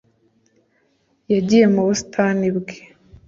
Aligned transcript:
Yagiye 1.33 1.65
mu 1.73 1.81
busitani 1.87 2.47
bwe 2.57 2.75